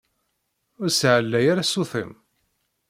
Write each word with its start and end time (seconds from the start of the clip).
Ur 0.81 0.87
ssiεlay 0.91 1.45
ara 1.51 1.63
ssut-im! 1.67 2.11